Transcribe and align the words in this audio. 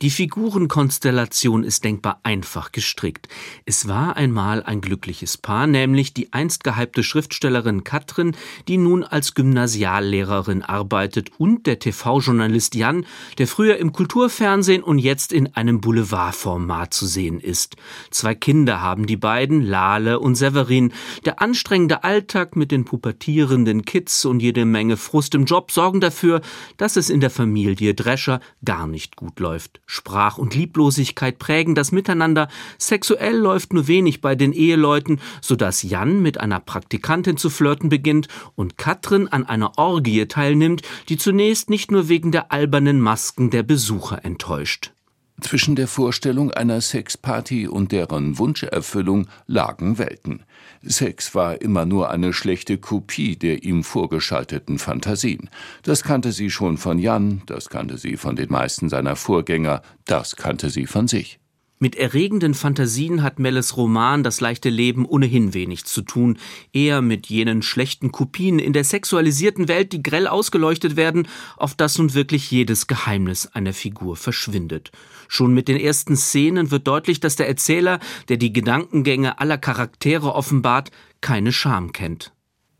die 0.00 0.10
Figurenkonstellation 0.10 1.64
ist 1.64 1.82
denkbar 1.82 2.20
einfach 2.22 2.70
gestrickt. 2.70 3.28
Es 3.64 3.88
war 3.88 4.16
einmal 4.16 4.62
ein 4.62 4.80
glückliches 4.80 5.36
Paar, 5.36 5.66
nämlich 5.66 6.14
die 6.14 6.32
einst 6.32 6.62
gehypte 6.62 7.02
Schriftstellerin 7.02 7.82
Katrin, 7.82 8.36
die 8.68 8.78
nun 8.78 9.02
als 9.02 9.34
Gymnasiallehrerin 9.34 10.62
arbeitet, 10.62 11.32
und 11.38 11.66
der 11.66 11.80
TV-Journalist 11.80 12.76
Jan, 12.76 13.06
der 13.38 13.48
früher 13.48 13.78
im 13.78 13.92
Kulturfernsehen 13.92 14.84
und 14.84 14.98
jetzt 14.98 15.32
in 15.32 15.54
einem 15.56 15.80
Boulevardformat 15.80 16.94
zu 16.94 17.06
sehen 17.06 17.40
ist. 17.40 17.76
Zwei 18.10 18.36
Kinder 18.36 18.80
haben 18.80 19.06
die 19.06 19.16
beiden, 19.16 19.62
Lale 19.62 20.20
und 20.20 20.36
Severin. 20.36 20.92
Der 21.24 21.42
anstrengende 21.42 22.04
Alltag 22.04 22.54
mit 22.54 22.70
den 22.70 22.84
pubertierenden 22.84 23.84
Kids 23.84 24.24
und 24.24 24.40
jede 24.40 24.64
Menge 24.64 24.96
Frust 24.96 25.34
im 25.34 25.44
Job 25.44 25.72
sorgen 25.72 26.00
dafür, 26.00 26.40
dass 26.76 26.96
es 26.96 27.10
in 27.10 27.20
der 27.20 27.30
Familie 27.30 27.94
Drescher 27.94 28.40
gar 28.64 28.86
nicht 28.86 29.16
gut 29.16 29.40
läuft. 29.40 29.80
Sprach- 29.90 30.36
und 30.36 30.54
Lieblosigkeit 30.54 31.38
prägen 31.38 31.74
das 31.74 31.92
Miteinander. 31.92 32.48
Sexuell 32.78 33.34
läuft 33.34 33.72
nur 33.72 33.88
wenig 33.88 34.20
bei 34.20 34.34
den 34.34 34.52
Eheleuten, 34.52 35.18
sodass 35.40 35.82
Jan 35.82 36.20
mit 36.20 36.38
einer 36.38 36.60
Praktikantin 36.60 37.38
zu 37.38 37.48
flirten 37.48 37.88
beginnt 37.88 38.28
und 38.54 38.76
Katrin 38.76 39.28
an 39.28 39.46
einer 39.46 39.78
Orgie 39.78 40.26
teilnimmt, 40.26 40.82
die 41.08 41.16
zunächst 41.16 41.70
nicht 41.70 41.90
nur 41.90 42.10
wegen 42.10 42.32
der 42.32 42.52
albernen 42.52 43.00
Masken 43.00 43.48
der 43.48 43.62
Besucher 43.62 44.26
enttäuscht. 44.26 44.92
Zwischen 45.40 45.76
der 45.76 45.86
Vorstellung 45.86 46.50
einer 46.50 46.80
Sexparty 46.80 47.68
und 47.68 47.92
deren 47.92 48.38
Wunscherfüllung 48.38 49.28
lagen 49.46 49.96
Welten. 49.96 50.42
Sex 50.82 51.34
war 51.34 51.60
immer 51.62 51.86
nur 51.86 52.10
eine 52.10 52.32
schlechte 52.32 52.78
Kopie 52.78 53.36
der 53.36 53.62
ihm 53.62 53.84
vorgeschalteten 53.84 54.78
Fantasien. 54.78 55.48
Das 55.82 56.02
kannte 56.02 56.32
sie 56.32 56.50
schon 56.50 56.76
von 56.76 56.98
Jan, 56.98 57.42
das 57.46 57.68
kannte 57.68 57.98
sie 57.98 58.16
von 58.16 58.34
den 58.34 58.50
meisten 58.50 58.88
seiner 58.88 59.14
Vorgänger, 59.14 59.82
das 60.06 60.34
kannte 60.36 60.70
sie 60.70 60.86
von 60.86 61.06
sich. 61.06 61.38
Mit 61.80 61.94
erregenden 61.94 62.54
Fantasien 62.54 63.22
hat 63.22 63.38
Melles 63.38 63.76
Roman 63.76 64.24
Das 64.24 64.40
leichte 64.40 64.68
Leben 64.68 65.06
ohnehin 65.06 65.54
wenig 65.54 65.84
zu 65.84 66.02
tun, 66.02 66.38
eher 66.72 67.02
mit 67.02 67.28
jenen 67.28 67.62
schlechten 67.62 68.10
Kopien 68.10 68.58
in 68.58 68.72
der 68.72 68.82
sexualisierten 68.82 69.68
Welt, 69.68 69.92
die 69.92 70.02
grell 70.02 70.26
ausgeleuchtet 70.26 70.96
werden, 70.96 71.28
auf 71.56 71.76
das 71.76 71.96
nun 71.96 72.14
wirklich 72.14 72.50
jedes 72.50 72.88
Geheimnis 72.88 73.46
einer 73.46 73.72
Figur 73.72 74.16
verschwindet. 74.16 74.90
Schon 75.28 75.54
mit 75.54 75.68
den 75.68 75.78
ersten 75.78 76.16
Szenen 76.16 76.72
wird 76.72 76.88
deutlich, 76.88 77.20
dass 77.20 77.36
der 77.36 77.46
Erzähler, 77.46 78.00
der 78.28 78.38
die 78.38 78.52
Gedankengänge 78.52 79.38
aller 79.38 79.58
Charaktere 79.58 80.34
offenbart, 80.34 80.90
keine 81.20 81.52
Scham 81.52 81.92
kennt. 81.92 82.32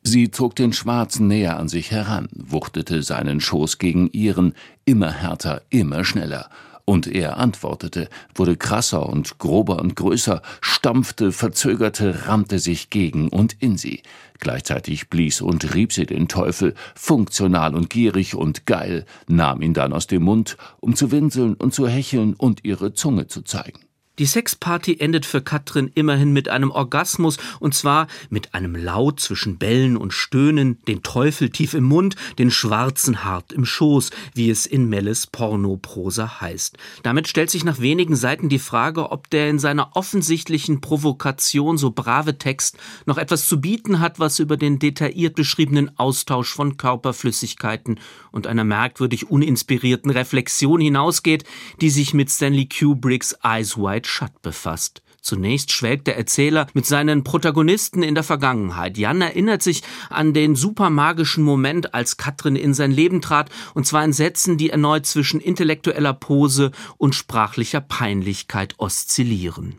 Sie 0.03 0.33
zog 0.33 0.57
den 0.57 0.73
Schwarzen 0.73 1.29
näher 1.29 1.57
an 1.59 1.69
sich 1.69 1.93
heran, 1.93 2.29
wuchtete 2.33 3.05
seinen 3.05 3.41
Schoß 3.41 3.79
gegen 3.79 4.09
ihren, 4.11 4.55
immer 4.85 5.13
härter, 5.13 5.63
immer 5.71 6.05
schneller 6.05 6.51
und 6.89 7.07
er 7.07 7.37
antwortete, 7.37 8.09
wurde 8.35 8.57
krasser 8.57 9.07
und 9.07 9.37
grober 9.37 9.79
und 9.79 9.95
größer, 9.95 10.41
stampfte, 10.63 11.33
verzögerte, 11.33 12.27
rammte 12.27 12.59
sich 12.59 12.89
gegen 12.89 13.29
und 13.29 13.55
in 13.61 13.77
sie. 13.77 14.03
Gleichzeitig 14.39 15.11
blies 15.11 15.43
und 15.43 15.75
rieb 15.75 15.93
sie 15.93 16.07
den 16.07 16.29
Teufel, 16.29 16.75
funktional 16.95 17.75
und 17.75 17.91
gierig 17.91 18.35
und 18.35 18.65
geil, 18.65 19.05
nahm 19.27 19.61
ihn 19.61 19.75
dann 19.75 19.93
aus 19.93 20.07
dem 20.07 20.23
Mund, 20.23 20.57
um 20.81 20.97
zu 20.97 21.11
winseln 21.11 21.57
und 21.57 21.75
zu 21.75 21.87
hecheln 21.87 22.33
und 22.33 22.65
ihre 22.65 22.95
Zunge 22.95 23.27
zu 23.27 23.43
zeigen. 23.43 23.88
Die 24.19 24.27
Sexparty 24.27 24.97
endet 24.99 25.25
für 25.27 25.41
Katrin 25.41 25.93
immerhin 25.95 26.33
mit 26.33 26.49
einem 26.49 26.73
Orgasmus, 26.73 27.37
und 27.61 27.75
zwar 27.75 28.09
mit 28.31 28.53
einem 28.53 28.75
Laut 28.75 29.21
zwischen 29.21 29.59
Bellen 29.59 29.97
und 29.97 30.13
Stöhnen, 30.13 30.83
den 30.89 31.05
Teufel 31.05 31.51
tief 31.51 31.75
im 31.75 31.85
Mund, 31.85 32.17
den 32.37 32.51
Schwarzen 32.51 33.25
hart 33.25 33.53
im 33.53 33.65
Schoß, 33.65 34.11
wie 34.35 34.51
es 34.51 34.67
in 34.67 34.89
Melles 34.89 35.29
Pornoprosa 35.29 36.41
heißt. 36.41 36.77
Damit 37.05 37.29
stellt 37.29 37.51
sich 37.51 37.63
nach 37.63 37.79
wenigen 37.79 38.17
Seiten 38.17 38.49
die 38.49 38.59
Frage, 38.59 39.13
ob 39.13 39.31
der 39.31 39.51
in 39.51 39.61
seiner 39.61 39.95
offensichtlichen 39.95 40.81
Provokation 40.81 41.79
so 41.79 41.93
brave 41.93 42.39
Text 42.39 42.77
noch 43.07 43.19
etwas 43.19 43.47
zu 43.47 43.61
bieten 43.61 44.01
hat, 44.01 44.19
was 44.19 44.41
über 44.41 44.57
den 44.57 44.81
detailliert 44.81 45.37
beschriebenen 45.37 45.97
Austausch 45.97 46.53
von 46.53 46.77
Körperflüssigkeiten 46.77 48.01
und 48.33 48.49
einer 48.49 48.65
merkwürdig 48.65 49.31
uninspirierten 49.31 50.11
Reflexion 50.11 50.81
hinausgeht, 50.81 51.45
die 51.81 51.91
sich 51.91 52.15
mit 52.15 52.31
Stanley 52.31 52.67
Kubricks 52.69 53.37
Eyes 53.45 53.77
Wide 53.77 54.08
Shut 54.09 54.43
befasst. 54.43 55.03
Zunächst 55.21 55.73
schwelgt 55.73 56.07
der 56.07 56.17
Erzähler 56.17 56.69
mit 56.73 56.87
seinen 56.87 57.25
Protagonisten 57.25 58.03
in 58.03 58.15
der 58.15 58.25
Vergangenheit. 58.25 58.97
Jan 58.97 59.21
erinnert 59.21 59.63
sich 59.63 59.83
an 60.09 60.33
den 60.33 60.55
supermagischen 60.55 61.45
Moment, 61.45 61.93
als 61.93 62.17
Katrin 62.17 62.57
in 62.57 62.73
sein 62.73 62.91
Leben 62.91 63.21
trat, 63.21 63.51
und 63.75 63.87
zwar 63.87 64.05
in 64.05 64.13
Sätzen, 64.13 64.57
die 64.57 64.71
erneut 64.71 65.07
zwischen 65.07 65.41
intellektueller 65.41 66.15
Pose 66.15 66.71
und 66.97 67.15
sprachlicher 67.15 67.81
Peinlichkeit 67.81 68.75
oszillieren. 68.79 69.75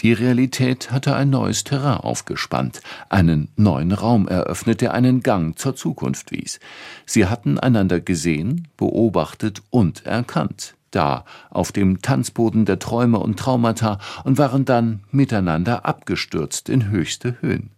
Die 0.00 0.12
Realität 0.12 0.90
hatte 0.90 1.14
ein 1.14 1.30
neues 1.30 1.64
Terrain 1.64 1.98
aufgespannt, 1.98 2.80
einen 3.08 3.48
neuen 3.56 3.92
Raum 3.92 4.28
eröffnet, 4.28 4.80
der 4.80 4.94
einen 4.94 5.22
Gang 5.22 5.58
zur 5.58 5.74
Zukunft 5.74 6.30
wies. 6.30 6.60
Sie 7.04 7.26
hatten 7.26 7.58
einander 7.58 8.00
gesehen, 8.00 8.68
beobachtet 8.76 9.62
und 9.70 10.06
erkannt 10.06 10.74
da 10.90 11.24
auf 11.50 11.72
dem 11.72 12.02
Tanzboden 12.02 12.64
der 12.64 12.78
Träume 12.78 13.18
und 13.18 13.38
Traumata 13.38 13.98
und 14.24 14.38
waren 14.38 14.64
dann 14.64 15.04
miteinander 15.10 15.84
abgestürzt 15.84 16.68
in 16.68 16.88
höchste 16.88 17.36
Höhen. 17.40 17.70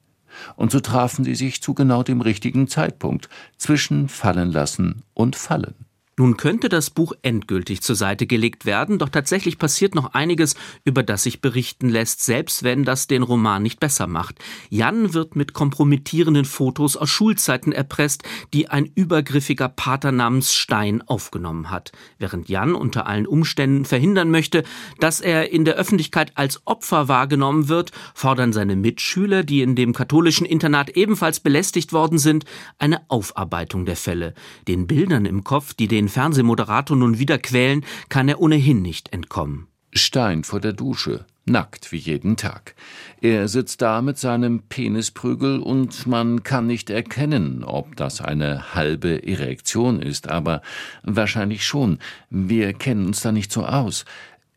Und 0.57 0.71
so 0.71 0.81
trafen 0.81 1.25
sie 1.25 1.35
sich 1.35 1.61
zu 1.63 1.75
genau 1.75 2.03
dem 2.03 2.21
richtigen 2.21 2.69
Zeitpunkt 2.69 3.29
zwischen 3.57 4.09
fallen 4.09 4.53
lassen 4.53 5.03
und 5.15 5.37
fallen. 5.37 5.90
Nun 6.21 6.37
könnte 6.37 6.69
das 6.69 6.91
Buch 6.91 7.15
endgültig 7.23 7.81
zur 7.81 7.97
Seite 7.97 8.27
gelegt 8.27 8.67
werden, 8.67 8.99
doch 8.99 9.09
tatsächlich 9.09 9.57
passiert 9.57 9.95
noch 9.95 10.13
einiges, 10.13 10.55
über 10.85 11.03
das 11.03 11.23
sich 11.23 11.41
berichten 11.41 11.89
lässt, 11.89 12.23
selbst 12.23 12.63
wenn 12.63 12.85
das 12.85 13.07
den 13.07 13.23
Roman 13.23 13.63
nicht 13.63 13.81
besser 13.81 14.07
macht. 14.07 14.39
Jan 14.69 15.15
wird 15.15 15.35
mit 15.35 15.55
kompromittierenden 15.55 16.45
Fotos 16.45 16.99
aus 16.99 17.09
Schulzeiten 17.09 17.73
erpresst, 17.73 18.23
die 18.53 18.69
ein 18.69 18.85
übergriffiger 18.95 19.71
Pater 19.71 20.13
namens 20.13 20.53
Stein 20.53 21.01
aufgenommen 21.01 21.71
hat. 21.71 21.91
Während 22.19 22.51
Jan 22.51 22.75
unter 22.75 23.07
allen 23.07 23.27
Umständen 23.27 23.87
verhindern 23.87 24.31
möchte, 24.31 24.65
dass 24.99 25.23
er 25.23 25.51
in 25.51 25.65
der 25.65 25.77
Öffentlichkeit 25.77 26.33
als 26.35 26.61
Opfer 26.67 27.09
wahrgenommen 27.09 27.71
wird, 27.71 27.93
fordern 28.13 28.53
seine 28.53 28.77
Mitschüler, 28.77 29.43
die 29.43 29.63
in 29.63 29.75
dem 29.75 29.95
katholischen 29.95 30.45
Internat 30.45 30.91
ebenfalls 30.91 31.41
belästigt 31.41 31.95
worden 31.95 32.19
sind, 32.19 32.45
eine 32.77 33.09
Aufarbeitung 33.09 33.87
der 33.87 33.97
Fälle. 33.97 34.35
Den 34.69 34.87
Bildern 34.87 35.25
im 35.25 35.45
Kopf, 35.45 35.73
die 35.73 35.89
den 35.89 36.10
Fernsehmoderator 36.11 36.97
nun 36.97 37.19
wieder 37.19 37.39
quälen, 37.39 37.85
kann 38.09 38.29
er 38.29 38.41
ohnehin 38.41 38.83
nicht 38.83 39.13
entkommen. 39.13 39.67
Stein 39.93 40.45
vor 40.45 40.61
der 40.61 40.73
Dusche, 40.73 41.25
nackt 41.45 41.93
wie 41.93 41.97
jeden 41.97 42.37
Tag. 42.37 42.75
Er 43.21 43.49
sitzt 43.49 43.83
da 43.83 44.03
mit 44.03 44.19
seinem 44.19 44.63
Penisprügel 44.63 45.59
und 45.59 46.07
man 46.07 46.43
kann 46.43 46.67
nicht 46.67 46.91
erkennen, 46.91 47.65
ob 47.65 47.97
das 47.97 48.21
eine 48.21 48.75
halbe 48.75 49.27
Erektion 49.27 50.01
ist, 50.01 50.29
aber 50.29 50.63
wahrscheinlich 51.03 51.65
schon. 51.65 51.99
Wir 52.31 52.73
kennen 52.73 53.07
uns 53.07 53.21
da 53.21 53.33
nicht 53.33 53.53
so 53.53 53.65
aus. 53.65 54.05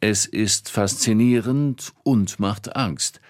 Es 0.02 0.25
ist 0.25 0.69
faszinierend 0.69 1.94
und 2.03 2.40
macht 2.40 2.75
Angst. 2.75 3.22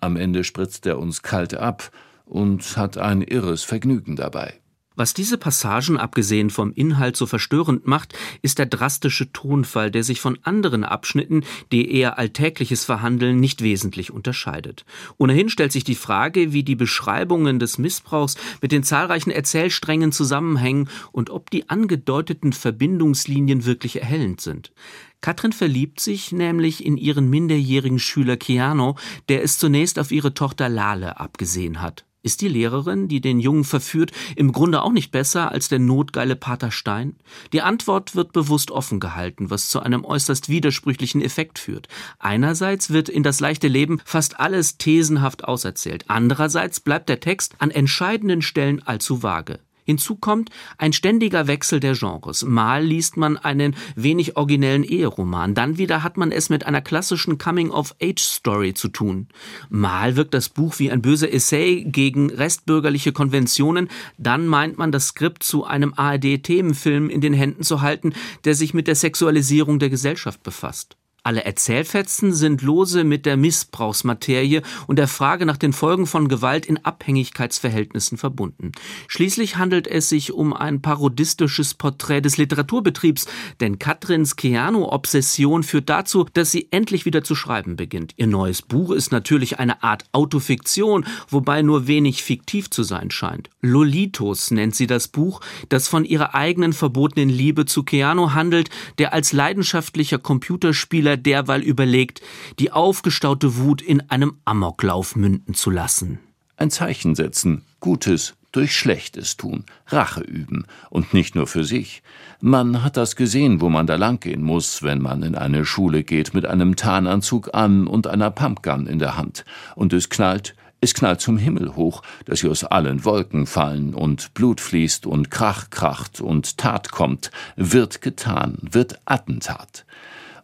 Am 0.00 0.16
Ende 0.16 0.44
spritzt 0.44 0.86
er 0.86 0.98
uns 0.98 1.22
kalt 1.22 1.54
ab 1.54 1.90
und 2.24 2.76
hat 2.76 2.96
ein 2.96 3.22
irres 3.22 3.64
Vergnügen 3.64 4.16
dabei. 4.16 4.54
Was 4.96 5.14
diese 5.14 5.38
Passagen 5.38 5.98
abgesehen 5.98 6.50
vom 6.50 6.72
Inhalt 6.72 7.16
so 7.16 7.24
verstörend 7.24 7.86
macht, 7.86 8.12
ist 8.42 8.58
der 8.58 8.66
drastische 8.66 9.32
Tonfall, 9.32 9.92
der 9.92 10.02
sich 10.02 10.20
von 10.20 10.36
anderen 10.42 10.82
Abschnitten, 10.82 11.44
die 11.70 11.94
eher 11.94 12.18
Alltägliches 12.18 12.84
verhandeln, 12.84 13.38
nicht 13.38 13.62
wesentlich 13.62 14.10
unterscheidet. 14.10 14.84
Ohnehin 15.16 15.48
stellt 15.48 15.70
sich 15.70 15.84
die 15.84 15.94
Frage, 15.94 16.52
wie 16.52 16.64
die 16.64 16.74
Beschreibungen 16.74 17.60
des 17.60 17.78
Missbrauchs 17.78 18.36
mit 18.60 18.72
den 18.72 18.82
zahlreichen 18.82 19.30
Erzählsträngen 19.30 20.10
zusammenhängen 20.10 20.88
und 21.12 21.30
ob 21.30 21.50
die 21.50 21.68
angedeuteten 21.68 22.52
Verbindungslinien 22.52 23.64
wirklich 23.64 24.00
erhellend 24.02 24.40
sind. 24.40 24.72
Katrin 25.20 25.52
verliebt 25.52 26.00
sich 26.00 26.32
nämlich 26.32 26.84
in 26.84 26.96
ihren 26.96 27.30
minderjährigen 27.30 28.00
Schüler 28.00 28.36
Keanu, 28.36 28.94
der 29.28 29.44
es 29.44 29.56
zunächst 29.58 30.00
auf 30.00 30.10
ihre 30.10 30.34
Tochter 30.34 30.68
Lale 30.68 31.20
abgesehen 31.20 31.80
hat. 31.80 32.06
Ist 32.22 32.42
die 32.42 32.48
Lehrerin, 32.48 33.08
die 33.08 33.22
den 33.22 33.40
Jungen 33.40 33.64
verführt, 33.64 34.12
im 34.36 34.52
Grunde 34.52 34.82
auch 34.82 34.92
nicht 34.92 35.10
besser 35.10 35.50
als 35.50 35.68
der 35.68 35.78
notgeile 35.78 36.36
Pater 36.36 36.70
Stein? 36.70 37.16
Die 37.54 37.62
Antwort 37.62 38.14
wird 38.14 38.32
bewusst 38.32 38.70
offen 38.70 39.00
gehalten, 39.00 39.48
was 39.48 39.68
zu 39.68 39.80
einem 39.80 40.04
äußerst 40.04 40.50
widersprüchlichen 40.50 41.22
Effekt 41.22 41.58
führt. 41.58 41.88
Einerseits 42.18 42.90
wird 42.90 43.08
in 43.08 43.22
das 43.22 43.40
leichte 43.40 43.68
Leben 43.68 44.02
fast 44.04 44.38
alles 44.38 44.76
thesenhaft 44.76 45.44
auserzählt. 45.44 46.04
Andererseits 46.08 46.80
bleibt 46.80 47.08
der 47.08 47.20
Text 47.20 47.54
an 47.58 47.70
entscheidenden 47.70 48.42
Stellen 48.42 48.82
allzu 48.86 49.22
vage. 49.22 49.58
Hinzu 49.84 50.16
kommt 50.16 50.50
ein 50.78 50.92
ständiger 50.92 51.46
Wechsel 51.46 51.80
der 51.80 51.94
Genres. 51.94 52.44
Mal 52.44 52.84
liest 52.84 53.16
man 53.16 53.36
einen 53.36 53.76
wenig 53.96 54.36
originellen 54.36 54.84
Eheroman, 54.84 55.54
dann 55.54 55.78
wieder 55.78 56.02
hat 56.02 56.16
man 56.16 56.32
es 56.32 56.50
mit 56.50 56.66
einer 56.66 56.80
klassischen 56.80 57.38
Coming-of-Age-Story 57.38 58.74
zu 58.74 58.88
tun. 58.88 59.28
Mal 59.68 60.16
wirkt 60.16 60.34
das 60.34 60.48
Buch 60.48 60.78
wie 60.78 60.90
ein 60.90 61.02
böser 61.02 61.32
Essay 61.32 61.84
gegen 61.84 62.30
restbürgerliche 62.30 63.12
Konventionen, 63.12 63.88
dann 64.18 64.46
meint 64.46 64.78
man 64.78 64.92
das 64.92 65.08
Skript 65.08 65.42
zu 65.42 65.64
einem 65.64 65.94
ARD-Themenfilm 65.94 67.10
in 67.10 67.20
den 67.20 67.34
Händen 67.34 67.62
zu 67.62 67.80
halten, 67.80 68.12
der 68.44 68.54
sich 68.54 68.74
mit 68.74 68.86
der 68.86 68.94
Sexualisierung 68.94 69.78
der 69.78 69.90
Gesellschaft 69.90 70.42
befasst. 70.42 70.96
Alle 71.30 71.44
Erzählfetzen 71.44 72.34
sind 72.34 72.60
lose 72.60 73.04
mit 73.04 73.24
der 73.24 73.36
Missbrauchsmaterie 73.36 74.62
und 74.88 74.98
der 74.98 75.06
Frage 75.06 75.46
nach 75.46 75.58
den 75.58 75.72
Folgen 75.72 76.08
von 76.08 76.26
Gewalt 76.26 76.66
in 76.66 76.84
Abhängigkeitsverhältnissen 76.84 78.18
verbunden. 78.18 78.72
Schließlich 79.06 79.56
handelt 79.56 79.86
es 79.86 80.08
sich 80.08 80.32
um 80.32 80.52
ein 80.52 80.82
parodistisches 80.82 81.74
Porträt 81.74 82.22
des 82.22 82.36
Literaturbetriebs, 82.36 83.28
denn 83.60 83.78
Katrins 83.78 84.34
Keanu-Obsession 84.34 85.62
führt 85.62 85.88
dazu, 85.88 86.26
dass 86.32 86.50
sie 86.50 86.66
endlich 86.72 87.04
wieder 87.04 87.22
zu 87.22 87.36
schreiben 87.36 87.76
beginnt. 87.76 88.14
Ihr 88.16 88.26
neues 88.26 88.60
Buch 88.60 88.90
ist 88.90 89.12
natürlich 89.12 89.60
eine 89.60 89.84
Art 89.84 90.06
Autofiktion, 90.10 91.06
wobei 91.28 91.62
nur 91.62 91.86
wenig 91.86 92.24
fiktiv 92.24 92.70
zu 92.70 92.82
sein 92.82 93.12
scheint. 93.12 93.50
Lolitos 93.60 94.50
nennt 94.50 94.74
sie 94.74 94.88
das 94.88 95.06
Buch, 95.06 95.42
das 95.68 95.86
von 95.86 96.04
ihrer 96.04 96.34
eigenen 96.34 96.72
verbotenen 96.72 97.28
Liebe 97.28 97.66
zu 97.66 97.84
Keanu 97.84 98.32
handelt, 98.32 98.68
der 98.98 99.12
als 99.12 99.32
leidenschaftlicher 99.32 100.18
Computerspieler 100.18 100.80
Spieler 100.80 101.19
derweil 101.20 101.62
überlegt, 101.62 102.20
die 102.58 102.72
aufgestaute 102.72 103.56
Wut 103.56 103.82
in 103.82 104.08
einem 104.10 104.38
Amoklauf 104.44 105.16
münden 105.16 105.54
zu 105.54 105.70
lassen. 105.70 106.18
Ein 106.56 106.70
Zeichen 106.70 107.14
setzen, 107.14 107.64
Gutes 107.80 108.34
durch 108.52 108.76
Schlechtes 108.76 109.36
tun, 109.36 109.64
Rache 109.86 110.22
üben 110.22 110.66
und 110.90 111.14
nicht 111.14 111.34
nur 111.34 111.46
für 111.46 111.64
sich. 111.64 112.02
Man 112.40 112.82
hat 112.82 112.96
das 112.96 113.16
gesehen, 113.16 113.60
wo 113.60 113.68
man 113.68 113.86
da 113.86 113.96
langgehen 113.96 114.42
muss, 114.42 114.82
wenn 114.82 115.00
man 115.00 115.22
in 115.22 115.34
eine 115.34 115.64
Schule 115.64 116.02
geht 116.02 116.34
mit 116.34 116.46
einem 116.46 116.76
Tarnanzug 116.76 117.54
an 117.54 117.86
und 117.86 118.06
einer 118.06 118.30
Pumpgun 118.30 118.86
in 118.86 118.98
der 118.98 119.16
Hand. 119.16 119.44
Und 119.76 119.92
es 119.92 120.08
knallt, 120.08 120.54
es 120.80 120.94
knallt 120.94 121.20
zum 121.20 121.38
Himmel 121.38 121.76
hoch, 121.76 122.02
dass 122.24 122.40
sie 122.40 122.48
aus 122.48 122.64
allen 122.64 123.04
Wolken 123.04 123.46
fallen 123.46 123.94
und 123.94 124.34
Blut 124.34 124.60
fließt 124.60 125.06
und 125.06 125.30
Krach 125.30 125.70
kracht 125.70 126.20
und 126.20 126.58
Tat 126.58 126.90
kommt, 126.90 127.30
wird 127.56 128.00
getan, 128.00 128.58
wird 128.62 128.98
Attentat. 129.04 129.84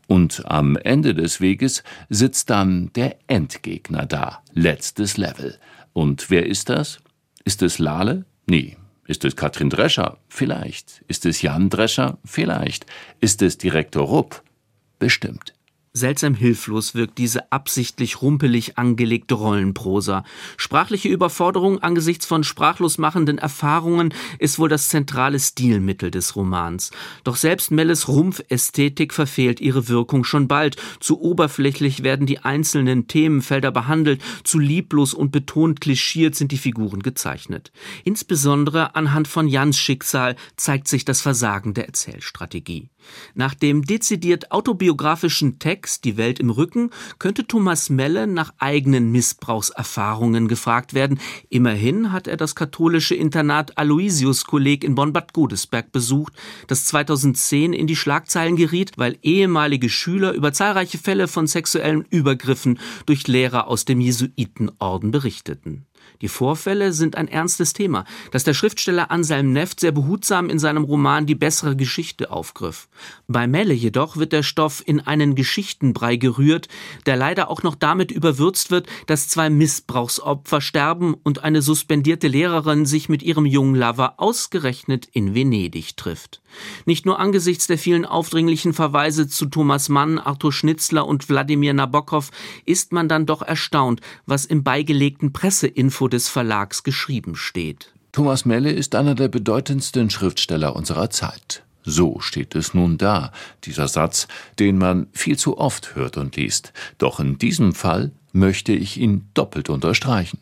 Und 0.06 0.43
am 0.47 0.76
Ende 0.76 1.14
des 1.14 1.41
Weges 1.41 1.82
sitzt 2.08 2.50
dann 2.50 2.93
der 2.94 3.17
Endgegner 3.26 4.06
da, 4.06 4.43
letztes 4.53 5.17
Level. 5.17 5.58
Und 5.93 6.31
wer 6.31 6.47
ist 6.47 6.69
das? 6.69 7.00
Ist 7.44 7.62
es 7.62 7.79
Lale? 7.79 8.25
Nie. 8.47 8.76
Ist 9.06 9.25
es 9.25 9.37
Katrin 9.37 9.70
Drescher? 9.70 10.19
Vielleicht. 10.29 11.05
Ist 11.06 11.26
es 11.26 11.43
Jan 11.43 11.70
Drescher? 11.70 12.19
Vielleicht. 12.25 12.87
Ist 13.20 13.41
es 13.43 13.56
Direktor 13.56 14.06
Rupp? 14.06 14.43
Bestimmt. 14.99 15.56
Seltsam 15.96 16.34
hilflos 16.34 16.94
wirkt 16.94 17.16
diese 17.16 17.50
absichtlich 17.52 18.20
rumpelig 18.20 18.76
angelegte 18.76 19.34
Rollenprosa. 19.34 20.25
Sprachliche 20.58 21.08
Überforderung 21.08 21.78
angesichts 21.78 22.26
von 22.26 22.44
sprachlos 22.44 22.98
machenden 22.98 23.38
Erfahrungen 23.38 24.12
ist 24.38 24.58
wohl 24.58 24.69
das 24.69 24.90
zentrale 24.90 25.40
Stilmittel 25.40 26.10
des 26.10 26.37
Romans. 26.37 26.90
Doch 27.25 27.37
selbst 27.37 27.70
Melles 27.70 28.08
Rumpfästhetik 28.08 29.14
verfehlt 29.14 29.58
ihre 29.62 29.88
Wirkung 29.88 30.25
schon 30.25 30.48
bald. 30.48 30.76
Zu 31.00 31.19
oberflächlich 31.19 32.02
werden 32.02 32.26
die 32.26 32.40
einzelnen 32.40 33.08
Themenfelder 33.08 33.72
behandelt, 33.72 34.20
zu 34.44 34.58
lieblos 34.58 35.14
und 35.14 35.32
betont 35.32 35.81
klischiert 35.81 36.34
sind 36.34 36.52
die 36.52 36.58
Figuren 36.58 37.02
gezeichnet. 37.02 37.72
Insbesondere 38.04 38.94
anhand 38.96 39.28
von 39.28 39.49
Jans 39.49 39.78
Schicksal 39.78 40.37
zeigt 40.56 40.88
sich 40.88 41.06
das 41.06 41.22
Versagen 41.22 41.72
der 41.72 41.87
Erzählstrategie. 41.87 42.90
Nach 43.34 43.54
dem 43.54 43.82
dezidiert 43.82 44.50
autobiografischen 44.50 45.58
Text 45.58 45.86
Die 46.05 46.17
Welt 46.17 46.38
im 46.41 46.50
Rücken 46.50 46.91
könnte 47.19 47.47
Thomas 47.47 47.91
Melle 47.91 48.27
nach 48.27 48.53
eigenen 48.59 49.11
Missbrauchserfahrungen 49.12 50.49
gefragt 50.49 50.94
werden. 50.94 51.19
Immerhin 51.49 52.12
hat 52.12 52.27
er 52.27 52.37
das 52.37 52.55
katholische 52.55 53.15
Internat 53.15 53.79
Aloysius 53.79 54.44
Kolleg 54.44 54.85
in 54.85 54.94
Bonn-Bad 54.94 55.33
Godesberg 55.33 55.93
besucht, 55.93 56.33
das 56.67 56.85
2010 56.87 57.73
in 57.73 57.87
die 57.87 57.97
Schlagzeilen 57.97 58.56
geriet, 58.56 58.93
weil 58.97 59.19
ehemalige 59.23 59.88
Schüler 59.88 60.33
über 60.33 60.53
zahlreiche 60.53 60.99
Fälle 60.99 61.29
von 61.29 61.47
sexuellen 61.47 62.05
Übergriffen 62.11 62.79
durch 63.06 63.27
Lehrer 63.27 63.69
aus 63.69 63.85
dem 63.85 64.00
Jesuitenorden 64.00 65.11
berichteten. 65.11 65.87
Die 66.23 66.29
Vorfälle 66.29 66.93
sind 66.93 67.17
ein 67.17 67.29
ernstes 67.29 67.73
Thema, 67.73 68.05
das 68.31 68.44
der 68.44 68.55
Schriftsteller 68.55 69.11
Anselm 69.11 69.53
Neft 69.53 69.81
sehr 69.81 69.93
behutsam 69.93 70.49
in 70.49 70.58
seinem 70.58 70.85
Roman 70.85 71.26
Die 71.26 71.35
bessere 71.35 71.76
Geschichte 71.76 72.31
aufgriff. 72.31 72.88
Bei 73.29 73.47
Melle 73.47 73.75
jedoch 73.75 74.17
wird 74.17 74.32
der 74.32 74.43
Stoff 74.43 74.82
in 74.87 75.00
einen 75.00 75.35
Geschichtenbrei 75.35 76.17
gerührt, 76.17 76.69
der 77.05 77.17
leider 77.17 77.50
auch 77.50 77.62
noch 77.62 77.75
damit 77.75 78.11
überwürzt 78.11 78.70
wird, 78.70 78.87
dass 79.06 79.29
zwei 79.29 79.50
Missbrauchsopfer 79.50 80.61
sterben 80.61 81.14
und 81.14 81.44
eine 81.44 81.61
suspendierte 81.61 82.29
Lehrerin 82.29 82.87
sich 82.87 83.09
mit 83.09 83.23
ihrem 83.23 83.44
jungen 83.44 83.75
Lover 83.75 84.14
ausgerechnet 84.17 85.09
in 85.12 85.35
Venedig 85.35 85.97
trifft. 85.97 86.41
Nicht 86.87 87.05
nur 87.05 87.19
angesichts 87.19 87.67
der 87.67 87.79
vielen 87.79 88.06
aufdringlichen 88.06 88.73
Verweise 88.73 89.29
zu 89.29 89.47
Thomas 89.47 89.88
Mann, 89.88 90.19
Arthur 90.19 90.52
Schnitzler 90.52 91.06
und 91.06 91.29
Wladimir 91.29 91.75
Nabokov 91.75 92.31
ist 92.64 92.93
man 92.93 93.09
dann 93.09 93.26
doch 93.26 93.43
erstaunt, 93.43 94.00
was 94.25 94.47
im 94.47 94.62
beigelegten 94.62 95.32
Presseinfo 95.32 95.95
des 96.06 96.28
Verlags 96.28 96.82
geschrieben 96.82 97.34
steht. 97.34 97.93
Thomas 98.12 98.44
Melle 98.44 98.70
ist 98.70 98.94
einer 98.94 99.14
der 99.14 99.28
bedeutendsten 99.28 100.10
Schriftsteller 100.10 100.76
unserer 100.76 101.10
Zeit. 101.10 101.62
So 101.84 102.20
steht 102.20 102.54
es 102.54 102.75
nun 102.75 102.98
da, 102.98 103.32
dieser 103.64 103.88
Satz, 103.88 104.28
den 104.58 104.76
man 104.76 105.06
viel 105.12 105.38
zu 105.38 105.56
oft 105.56 105.94
hört 105.94 106.16
und 106.16 106.37
liest. 106.37 106.72
Doch 106.98 107.20
in 107.20 107.38
diesem 107.38 107.72
Fall 107.75 108.12
möchte 108.32 108.72
ich 108.72 108.98
ihn 108.98 109.28
doppelt 109.34 109.70
unterstreichen. 109.70 110.38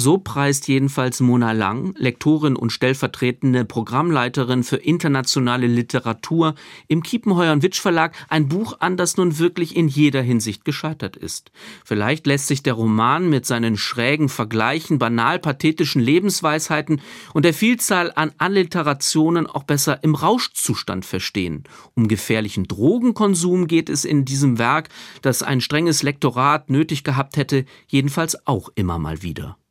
So 0.00 0.16
preist 0.16 0.68
jedenfalls 0.68 1.18
Mona 1.18 1.50
Lang, 1.50 1.92
Lektorin 1.98 2.54
und 2.54 2.70
stellvertretende 2.70 3.64
Programmleiterin 3.64 4.62
für 4.62 4.76
internationale 4.76 5.66
Literatur 5.66 6.54
im 6.86 7.02
Kiepenheuer 7.02 7.52
und 7.52 7.64
Witsch 7.64 7.80
Verlag, 7.80 8.14
ein 8.28 8.46
Buch 8.46 8.76
an, 8.78 8.96
das 8.96 9.16
nun 9.16 9.40
wirklich 9.40 9.74
in 9.74 9.88
jeder 9.88 10.22
Hinsicht 10.22 10.64
gescheitert 10.64 11.16
ist. 11.16 11.50
Vielleicht 11.84 12.28
lässt 12.28 12.46
sich 12.46 12.62
der 12.62 12.74
Roman 12.74 13.28
mit 13.28 13.44
seinen 13.44 13.76
schrägen 13.76 14.28
Vergleichen, 14.28 15.00
banal 15.00 15.40
pathetischen 15.40 16.00
Lebensweisheiten 16.00 17.00
und 17.34 17.44
der 17.44 17.52
Vielzahl 17.52 18.12
an 18.14 18.30
Alliterationen 18.38 19.48
auch 19.48 19.64
besser 19.64 20.04
im 20.04 20.14
Rauschzustand 20.14 21.06
verstehen. 21.06 21.64
Um 21.94 22.06
gefährlichen 22.06 22.68
Drogenkonsum 22.68 23.66
geht 23.66 23.88
es 23.88 24.04
in 24.04 24.24
diesem 24.24 24.58
Werk, 24.58 24.90
das 25.22 25.42
ein 25.42 25.60
strenges 25.60 26.04
Lektorat 26.04 26.70
nötig 26.70 27.02
gehabt 27.02 27.36
hätte, 27.36 27.64
jedenfalls 27.88 28.46
auch 28.46 28.68
immer 28.76 29.00
mal 29.00 29.24
wieder. 29.24 29.58